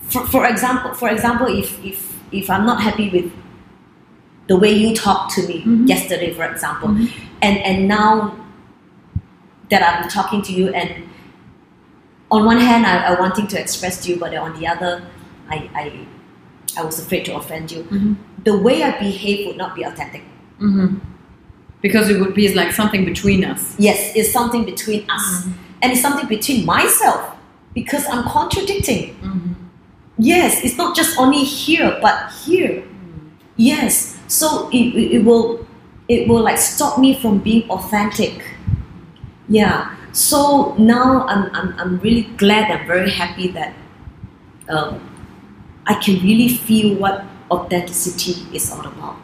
[0.02, 1.98] for, for example, for example, if if
[2.30, 3.32] if I'm not happy with
[4.46, 5.88] the way you talked to me Mhm.
[5.88, 7.10] yesterday, for example, Mhm.
[7.42, 8.36] and and now
[9.70, 11.04] that I'm talking to you, and
[12.30, 15.02] on one hand I, I wanting to express to you, but on the other,
[15.48, 16.06] I I,
[16.80, 17.82] I was afraid to offend you.
[17.84, 18.16] Mhm.
[18.44, 20.22] The way I behave would not be authentic.
[20.60, 21.00] Mhm.
[21.82, 23.74] Because it would be like something between us.
[23.78, 25.46] Yes, it's something between us.
[25.80, 27.36] And it's something between myself
[27.74, 29.14] because I'm contradicting.
[30.18, 32.82] Yes, it's not just only here, but here.
[33.56, 34.18] Yes.
[34.26, 35.64] So it, it, it will
[36.08, 38.42] it will like stop me from being authentic.
[39.48, 39.94] Yeah.
[40.12, 43.74] So now I'm, I'm, I'm really glad, I'm very happy that
[44.68, 44.98] um,
[45.88, 49.16] I can really feel what authenticity is all about.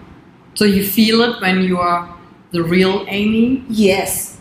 [0.55, 2.17] So you feel it when you are
[2.53, 3.65] the real Amy.
[3.69, 4.41] Yes.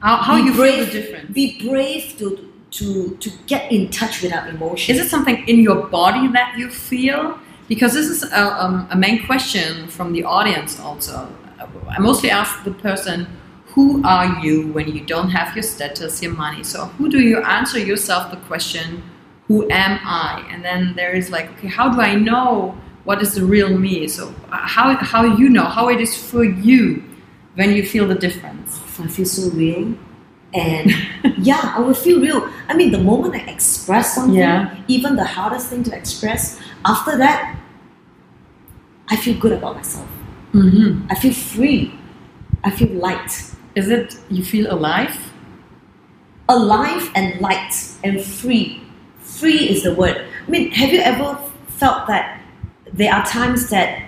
[0.00, 1.32] How, how you brave, feel the difference?
[1.32, 4.98] Be brave to, to, to get in touch with our emotions.
[4.98, 7.38] Is it something in your body that you feel?
[7.68, 11.28] Because this is a, um, a main question from the audience also.
[11.88, 13.26] I mostly ask the person,
[13.68, 16.64] who are you when you don't have your status, your money?
[16.64, 19.02] So who do you answer yourself the question,
[19.48, 20.46] who am I?
[20.50, 24.08] And then there is like, okay, how do I know what is the real me?
[24.08, 27.02] So uh, how, how you know, how it is for you
[27.54, 28.80] when you feel the difference?
[28.98, 29.94] I feel so real.
[30.54, 30.90] And
[31.38, 32.48] yeah, I will feel real.
[32.68, 34.74] I mean, the moment I express something, Yeah.
[34.88, 37.56] even the hardest thing to express, after that,
[39.08, 40.08] I feel good about myself.
[40.52, 41.06] Mm-hmm.
[41.10, 41.94] I feel free.
[42.64, 43.52] I feel light.
[43.76, 45.16] Is it you feel alive?
[46.48, 48.82] Alive and light and free.
[49.38, 50.24] Free is the word.
[50.46, 52.40] I mean, have you ever felt that
[52.92, 54.02] there are times that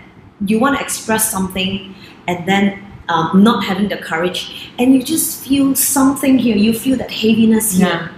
[0.46, 1.94] you want to express something
[2.26, 6.56] and then um, not having the courage, and you just feel something here.
[6.56, 7.88] You feel that heaviness here.
[7.88, 8.08] Yeah.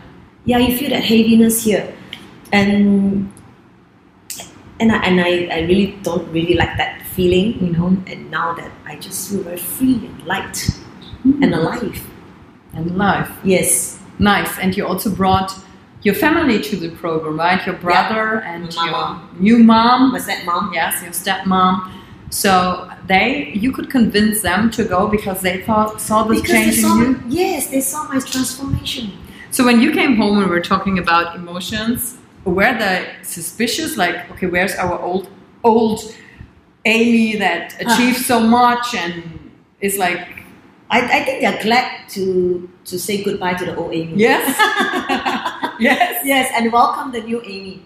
[0.44, 1.94] yeah, you feel that heaviness here,
[2.52, 3.32] and
[4.80, 7.86] and I, and I, I really don't really like that feeling, you know.
[8.06, 10.68] And now that I just feel very free and light
[11.24, 12.04] and alive.
[12.72, 13.30] And life.
[13.44, 14.58] Yes, Nice.
[14.58, 15.58] And you also brought
[16.02, 17.64] your family to the program, right?
[17.66, 19.36] Your brother and My your mom.
[19.38, 20.12] new mom.
[20.12, 20.72] was that mom?
[20.72, 21.92] Yes, your stepmom.
[22.30, 26.76] So they, you could convince them to go because they thought saw this Because change
[26.76, 27.22] saw, in you.
[27.28, 29.12] yes, they saw my transformation.
[29.50, 33.96] So when you came home and we were talking about emotions, were they suspicious?
[33.96, 35.28] Like, okay, where's our old
[35.64, 36.00] old
[36.84, 37.92] Amy that ah.
[37.94, 40.20] achieved so much and is like,
[40.88, 44.14] I, I think they're glad to to say goodbye to the old Amy.
[44.16, 44.54] yes,
[45.80, 47.82] yes, yes, and welcome the new Amy.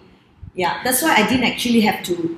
[0.53, 2.37] Yeah, that's why I didn't actually have to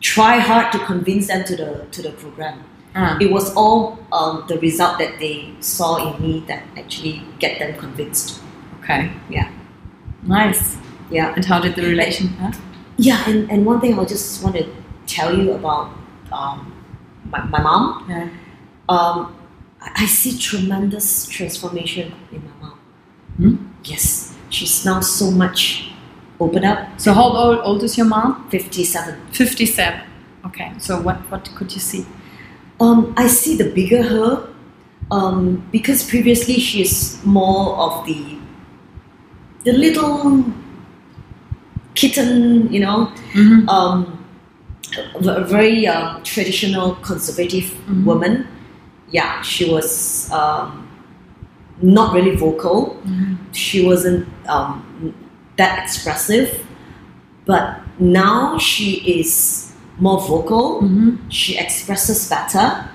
[0.00, 2.64] try hard to convince them to the to the program.
[2.94, 3.16] Ah.
[3.20, 7.78] It was all um, the result that they saw in me that actually get them
[7.78, 8.40] convinced.
[8.80, 9.12] Okay.
[9.28, 9.52] Yeah.
[10.24, 10.76] Nice.
[11.10, 11.32] Yeah.
[11.36, 12.28] And how did the relation?
[12.28, 12.52] Huh?
[12.96, 14.68] Yeah, and, and one thing I just want to
[15.06, 15.92] tell you about
[16.32, 16.72] um,
[17.30, 18.06] my, my mom.
[18.08, 18.28] Yeah.
[18.88, 19.36] Um,
[19.80, 22.79] I I see tremendous transformation in my mom.
[23.84, 25.90] Yes, she's now so much
[26.38, 26.88] open up.
[27.00, 28.48] So how old, old is your mom?
[28.50, 29.14] 57.
[29.32, 30.00] 57.
[30.46, 30.72] Okay.
[30.78, 32.06] So what, what could you see?
[32.80, 34.48] Um, I see the bigger her
[35.10, 38.38] um, because previously she is more of the
[39.64, 40.42] the little
[41.94, 43.68] kitten, you know, Mhm.
[43.68, 44.24] um,
[45.14, 48.04] a very um, traditional conservative Mhm.
[48.04, 48.46] woman.
[49.10, 50.79] Yeah, she was um,
[51.82, 52.96] not really vocal.
[53.52, 55.14] She wasn't um,
[55.56, 56.66] that expressive,
[57.46, 60.82] but now she is more vocal.
[60.82, 61.18] Mhm.
[61.28, 62.88] She expresses better,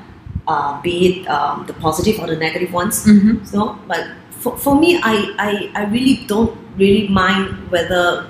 [0.47, 3.05] uh, be it um, the positive or the negative ones.
[3.05, 3.45] Mhm.
[3.45, 8.27] So, but for, for me, I, I, I really don't really mind whether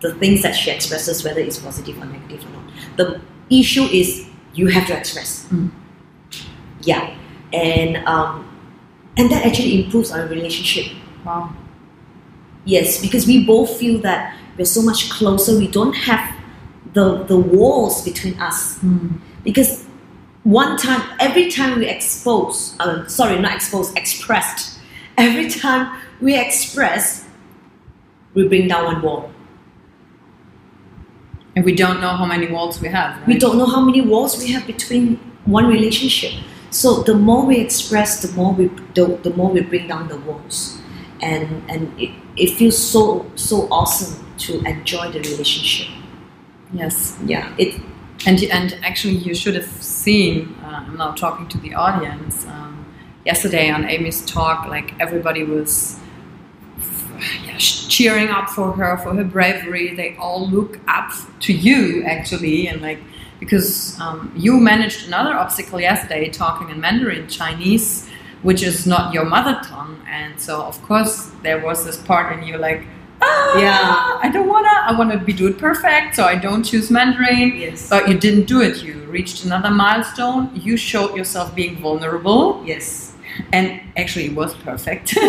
[0.00, 2.64] the things that she expresses, whether it's positive or negative or not.
[2.96, 5.46] The issue is you have to express.
[5.50, 5.70] Mm.
[6.82, 7.14] Yeah,
[7.52, 8.44] and um,
[9.16, 10.92] and that actually improves our relationship.
[11.24, 11.54] Wow.
[12.64, 15.56] Yes, because we both feel that we're so much closer.
[15.58, 16.34] We don't have
[16.92, 19.18] the the walls between us Mm.
[19.44, 19.84] because
[20.44, 24.78] one time every time we expose uh, sorry not expose expressed
[25.18, 27.24] every time we express
[28.34, 29.30] we bring down one wall
[31.54, 33.16] And we don't know how many walls we have.
[33.18, 33.28] Right?
[33.28, 36.32] we don't know how many walls we have between one relationship
[36.70, 40.18] so the more we express the more we the, the more we bring down the
[40.20, 40.78] walls
[41.20, 45.88] and and it, it feels so so awesome to enjoy the relationship
[46.72, 47.16] Yes.
[47.24, 47.80] yeah it
[48.26, 50.56] And and actually, you should have seen.
[50.64, 52.46] Uh, I'm now talking to the audience.
[52.46, 52.84] Um,
[53.24, 55.98] yesterday on Amy's talk, like everybody was
[57.44, 59.94] yeah, cheering up for her for her bravery.
[59.94, 63.00] They all look up to you actually, and like
[63.40, 68.08] because um, you managed another obstacle yesterday, talking in Mandarin Chinese,
[68.42, 72.42] which is not your mother tongue, and so of course there was this part in
[72.46, 72.86] you like.
[73.22, 74.18] Ah, Yeah.
[74.22, 74.68] I don't wanna.
[74.68, 77.56] I wanna be do it perfect, so I don't choose Mandarin.
[77.56, 78.82] yes But you didn't do it.
[78.82, 80.50] You reached another milestone.
[80.54, 83.14] You showed yourself being vulnerable, yes
[83.52, 85.14] and actually, it was perfect.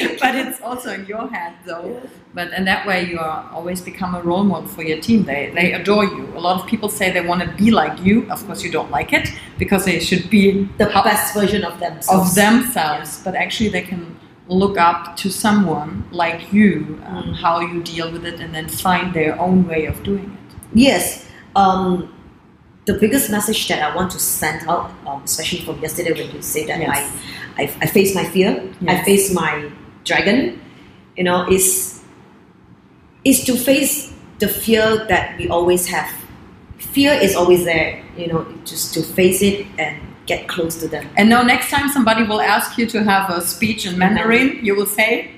[0.20, 2.00] but it's also in your head, though.
[2.34, 5.24] But in that way, you are always become a role model for your team.
[5.24, 6.26] They they adore you.
[6.36, 8.28] A lot of people say they want to be like you.
[8.30, 9.28] Of course, you don't like it
[9.58, 13.20] because they should be the how- best version of themselves of themselves.
[13.24, 14.02] But actually, they can
[14.48, 17.34] look up to someone like you, um, Mm.
[17.44, 20.56] how you deal with it, and then find their own way of doing it.
[20.74, 21.24] Yes.
[21.56, 22.12] Um,
[22.84, 26.42] the biggest message that I want to send out, um, especially from yesterday when you
[26.42, 27.10] say that Yes.
[27.58, 28.50] I, I, I face my fear,
[28.86, 29.54] I face my
[30.06, 30.60] dragon,
[31.16, 32.02] you know, is,
[33.24, 36.10] is to face the fear that we always have.
[36.78, 41.08] Fear is always there, you know, just to face it and get close to them.
[41.16, 44.74] And now, next time somebody will ask you to have a speech in Mandarin, you
[44.74, 45.32] will say,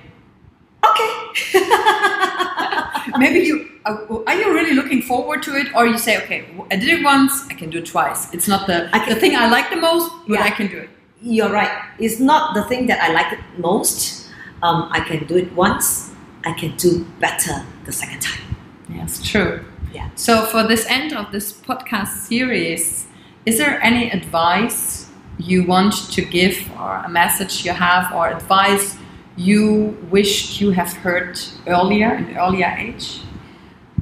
[0.84, 1.58] Okay.
[3.18, 6.76] maybe you uh, are you really looking forward to it, or you say, okay, I
[6.76, 8.32] did it once, I can do it twice.
[8.32, 10.44] It's not the the thing I like the most, but Yeah.
[10.44, 10.90] I can do it.
[11.20, 11.70] You're right.
[11.98, 14.17] It's not the thing that I like it most.
[14.62, 16.12] Um, I can do it once.
[16.44, 18.56] I can do better the second time.
[18.88, 19.64] Yes, true.
[19.92, 20.10] Yeah.
[20.14, 23.06] So, for this end of this podcast series,
[23.46, 28.98] is there any advice you want to give, or a message you have, or advice
[29.36, 33.20] you wished you have heard earlier, in earlier age?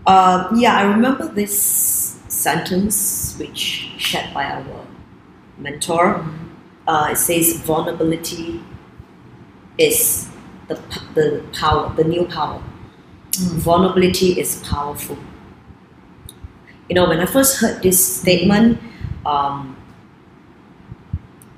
[0.06, 4.86] Uh, yeah, I remember this sentence which shared by our
[5.58, 6.24] mentor.
[6.86, 8.62] Uh, it says vulnerability
[9.78, 10.28] is
[10.68, 10.74] the,
[11.14, 12.62] the power, the new power.
[13.36, 15.18] Vulnerability is powerful.
[16.88, 18.80] You know, when I first heard this statement,
[19.24, 19.76] um,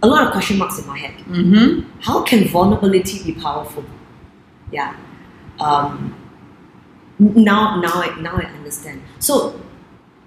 [0.03, 1.15] a lot of question marks in my head.
[1.25, 1.89] Mm-hmm.
[2.01, 3.85] How can vulnerability be powerful?
[4.73, 4.97] Yeah.
[5.61, 6.15] Um,
[7.19, 9.03] now, now, I, now I understand.
[9.19, 9.61] So,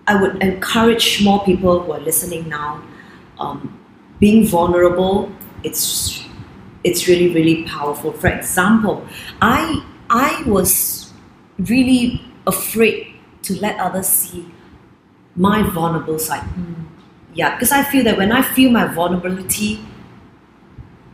[0.08, 2.84] I would encourage more people who are listening now.
[3.39, 3.80] Um,
[4.20, 5.32] being vulnerable,
[5.63, 6.26] it's
[6.84, 8.12] it's really really powerful.
[8.13, 9.06] For example,
[9.41, 11.12] I I was
[11.58, 13.08] really afraid
[13.43, 14.45] to let others see
[15.36, 16.43] my vulnerable side.
[17.34, 19.80] Yeah, because I feel that when I feel my vulnerability,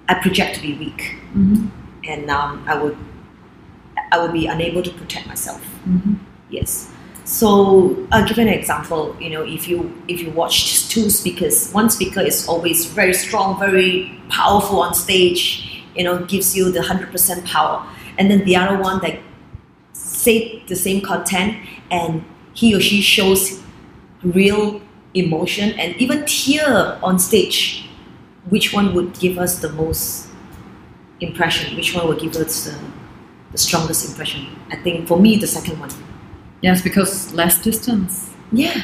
[0.09, 1.67] I project to be weak, Mm-hmm.
[2.09, 2.97] and um, I would
[4.11, 5.61] I would be unable to protect myself.
[5.87, 6.15] Mm-hmm.
[6.49, 6.89] Yes.
[7.27, 9.13] So I'll give you an example.
[9.19, 13.59] You know, if you if you watch two speakers, one speaker is always very strong,
[13.59, 15.83] very powerful on stage.
[15.93, 17.85] You know, gives you the hundred percent power,
[18.17, 19.19] and then the other one that
[19.91, 21.57] say the same content
[21.91, 22.23] and
[22.53, 23.61] he or she shows
[24.23, 24.81] real
[25.13, 27.89] emotion and even tear on stage,
[28.49, 30.29] which one would give us the most
[31.19, 31.75] impression?
[31.75, 32.79] Which one would give us the,
[33.51, 34.47] the strongest impression?
[34.71, 35.89] I think for me, the second one.
[36.61, 38.33] Yes, because less distance.
[38.51, 38.81] Yeah.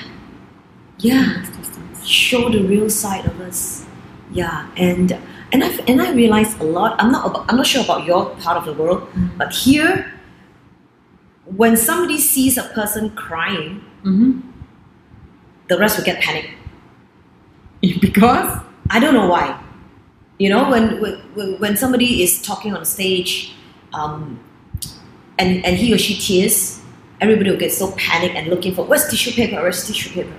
[0.99, 1.37] Yeah.
[1.37, 2.05] Less distance.
[2.07, 3.85] Show the real side of us.
[4.31, 4.67] Yeah.
[4.77, 5.17] And
[5.51, 6.95] and I and I realized a lot.
[7.01, 9.37] I'm not about, I'm not sure about your part of the world, Mm.
[9.37, 10.11] but here,
[11.45, 14.39] when somebody sees a person crying, hmm
[15.69, 16.49] the rest will get panic.
[18.01, 18.59] Because
[18.89, 19.59] I don't know why.
[20.39, 23.53] You know, when when, when somebody is talking on stage,
[23.93, 24.39] um,
[25.37, 26.81] and and he or she tears,
[27.23, 30.33] everybody will get so panic and looking for where's tissue paper, where's tissue paper.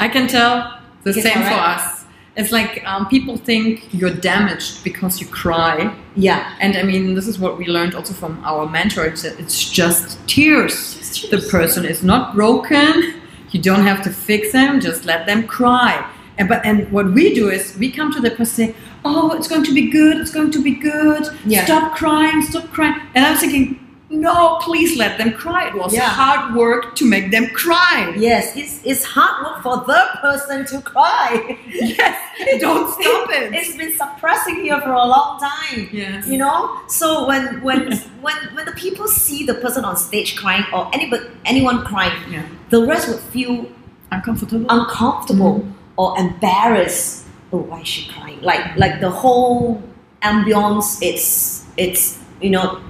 [0.00, 2.04] I can tell the can same tell, for us.
[2.36, 5.94] It's like um, people think you're damaged because you cry.
[6.14, 6.56] Yeah.
[6.60, 9.04] And I mean, this is what we learned also from our mentor.
[9.06, 10.94] It's, it's just tears.
[10.96, 13.20] Just The person is not broken.
[13.50, 14.80] You don't have to fix them.
[14.80, 16.08] Just let them cry.
[16.38, 19.48] And but and what we do is we come to the person saying, "Oh, it's
[19.48, 20.18] going to be good.
[20.18, 21.24] It's going to be good.
[21.44, 21.64] Yeah.
[21.64, 22.42] Stop crying.
[22.42, 25.68] Stop crying." And I was thinking, "No, please let them cry.
[25.68, 26.08] It was Yeah.
[26.08, 28.14] hard work to make them cry.
[28.16, 31.58] Yes, it's, it's hard work for the person to cry.
[31.66, 32.16] Yes,
[32.60, 33.52] don't stop it.
[33.54, 35.88] It's been suppressing here for a long time.
[35.92, 36.26] Yes.
[36.26, 36.80] You know?
[36.88, 37.80] So when when
[38.24, 42.42] when when the people see the person on stage crying or anybody anyone crying, Yeah.
[42.70, 43.66] the rest would feel
[44.10, 44.66] Uncomfortable.
[44.70, 46.00] uncomfortable mm-hmm.
[46.00, 47.26] or embarrassed.
[47.52, 48.40] Oh, why is she crying?
[48.40, 49.82] Like like the whole
[50.22, 52.80] ambience it's it's you know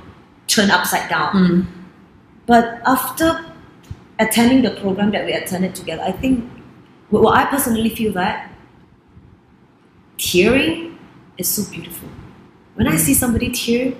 [0.58, 1.32] turned upside down.
[1.34, 1.66] Mm.
[2.46, 3.44] But after
[4.18, 6.50] attending the program that we attended together, I think,
[7.10, 8.50] well, I personally feel that
[10.18, 10.98] tearing
[11.36, 12.08] is so beautiful.
[12.74, 13.94] When I see somebody tear,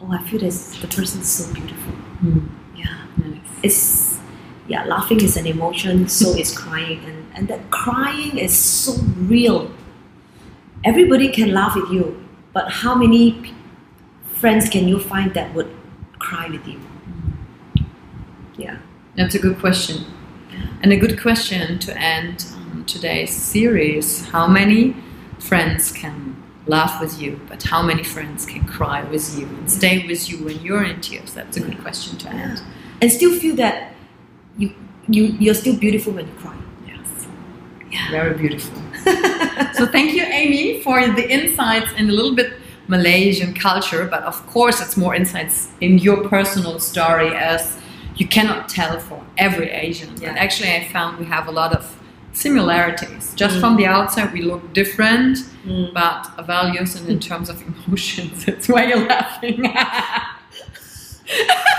[0.00, 1.92] oh, I feel this the person is so beautiful.
[2.24, 2.48] Mm.
[2.76, 3.40] Yeah, Nice.
[3.62, 4.18] it's
[4.68, 8.92] yeah, laughing is an emotion, so is crying, and and that crying is so
[9.34, 9.70] real.
[10.84, 12.04] Everybody can laugh with you,
[12.52, 13.52] but how many
[14.40, 15.68] friends can you find that would
[16.20, 16.80] cry with you?
[18.56, 18.78] Yeah.
[19.16, 20.04] That's a good question.
[20.82, 24.26] And a good question to end um, today's series.
[24.26, 24.94] How many
[25.38, 30.06] friends can laugh with you, but how many friends can cry with you and stay
[30.06, 31.34] with you when you're in tears?
[31.34, 32.62] That's a good question to end.
[33.00, 33.94] and still feel that
[34.58, 34.74] you
[35.08, 36.56] you you're still beautiful when you cry.
[36.86, 37.26] Yes.
[37.90, 38.10] Yeah.
[38.10, 38.76] Very beautiful.
[39.74, 42.59] so thank you, Amy, for the insights and a little bit
[42.90, 47.76] Malaysian culture, but of course it's more insights in your personal story as
[48.16, 50.10] you cannot tell for every Asian.
[50.20, 50.28] Yeah.
[50.28, 51.82] And actually I found we have a lot of
[52.32, 53.32] similarities.
[53.42, 55.92] Just from the outside we look different, Mm.
[55.92, 59.56] but values and in terms of emotions, it's why you're laughing.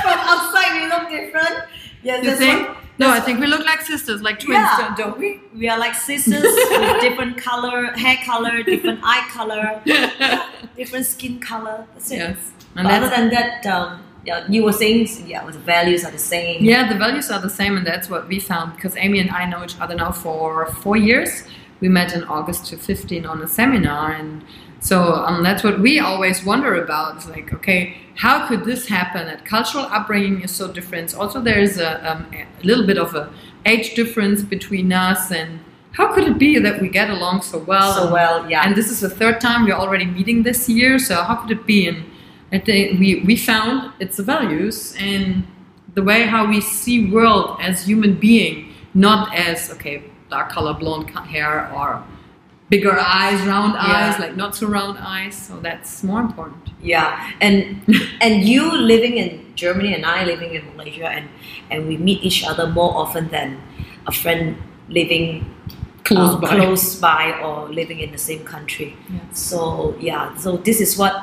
[0.03, 1.55] From outside we look different.
[2.03, 2.67] Yes, you that's think?
[2.67, 4.95] what- no, I think we look like sisters, like twins, Yeah.
[4.97, 5.29] don't- we?
[5.61, 9.63] we are like sisters with different color, hair color, different eye color,
[10.79, 11.77] different skin color.
[11.93, 12.17] That's it.
[12.17, 12.37] yes.
[12.77, 13.89] And other than that, um,
[14.29, 16.63] yeah, you were saying, yeah, the values are the same.
[16.63, 19.43] Yeah, the values are the same, and that's what we found because Amy and I
[19.51, 21.43] know each other now for four years.
[21.81, 24.43] We met in August 2015 on a seminar, and
[24.81, 27.15] so um, that's what we always wonder about.
[27.15, 29.27] It's like, okay, how could this happen?
[29.27, 31.15] That cultural upbringing is so different.
[31.15, 33.31] Also, there is a, um, a little bit of a
[33.67, 35.59] age difference between us, and
[35.91, 37.93] how could it be that we get along so well?
[37.93, 38.65] So well, yeah.
[38.65, 41.67] And this is the third time we're already meeting this year, so how could it
[41.67, 41.87] be?
[41.87, 42.03] And
[42.51, 45.45] I think we, we found it's the values and
[45.93, 51.11] the way how we see world as human being, not as okay, dark color, blonde
[51.11, 52.03] hair, or
[52.71, 55.35] bigger eyes, round eyes, like not so round eyes.
[55.35, 56.69] So that's more important.
[56.81, 57.57] Yeah, and
[58.21, 58.63] and you
[58.93, 61.29] living in Germany and I living in Malaysia, and
[61.69, 63.61] and we meet each other more often than
[64.07, 64.55] a friend
[64.89, 65.45] living
[66.03, 66.47] Close uh, by.
[66.47, 68.95] close by or living in the same country.
[69.13, 69.39] Yes.
[69.39, 71.13] So yeah, so this is what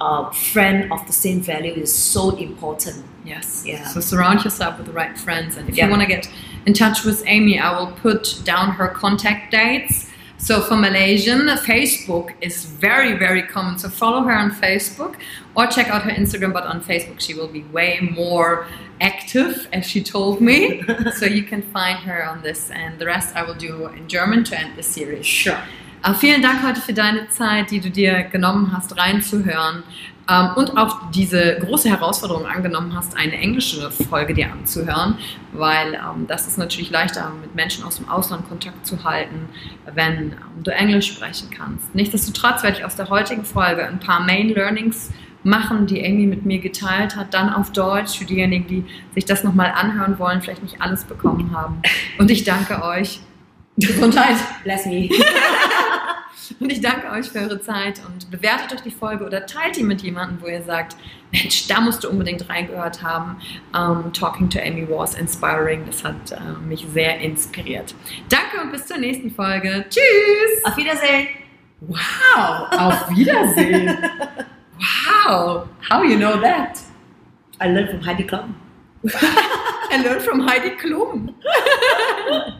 [0.00, 3.04] a friend of the same value is so important.
[3.24, 3.64] Yes.
[3.66, 3.86] Yeah.
[3.88, 5.56] So surround yourself with the right friends.
[5.56, 5.84] And if Yeah.
[5.84, 6.30] you want to get
[6.64, 10.06] in touch with Amy, I will put down her contact dates.
[10.40, 13.78] So for Malaysian, Facebook is very, very common.
[13.78, 15.16] So follow her on Facebook
[15.54, 16.54] or check out her Instagram.
[16.54, 18.66] But on Facebook, she will be way more
[19.02, 20.82] active, as she told me.
[21.14, 22.70] so you can find her on this.
[22.70, 25.26] And the rest I will do in German to end the series.
[25.26, 25.58] Sure.
[26.02, 29.82] Äh, vielen Dank heute für deine Zeit, die du dir genommen hast, reinzuhören
[30.54, 35.18] und auch diese große Herausforderung angenommen hast, eine englische Folge dir anzuhören,
[35.52, 39.48] weil ähm, das ist natürlich leichter, mit Menschen aus dem Ausland Kontakt zu halten,
[39.92, 41.94] wenn ähm, du Englisch sprechen kannst.
[41.94, 45.10] Nichtsdestotrotz werde ich aus der heutigen Folge ein paar Main Learnings
[45.42, 49.42] machen, die Amy mit mir geteilt hat, dann auf Deutsch für diejenigen, die sich das
[49.42, 51.82] nochmal anhören wollen, vielleicht nicht alles bekommen haben.
[52.18, 53.20] Und ich danke euch.
[53.76, 54.36] Gesundheit.
[54.62, 55.08] Bless me.
[56.58, 59.82] Und ich danke euch für eure Zeit und bewertet euch die Folge oder teilt die
[59.82, 60.96] mit jemandem, wo ihr sagt,
[61.32, 63.36] Mensch, da musst du unbedingt reingehört haben.
[63.72, 65.84] Um, Talking to Amy was inspiring.
[65.86, 67.94] Das hat uh, mich sehr inspiriert.
[68.28, 69.84] Danke und bis zur nächsten Folge.
[69.88, 70.64] Tschüss.
[70.64, 71.28] Auf Wiedersehen.
[71.80, 72.72] Wow.
[72.72, 73.96] Auf Wiedersehen.
[74.78, 75.68] wow.
[75.88, 76.80] How you know that?
[77.60, 78.54] I learned from Heidi Klum.
[79.04, 81.34] I learned from Heidi Klum.